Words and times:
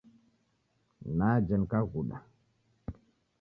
Naja 1.17 1.55
nikaghuda. 1.57 2.17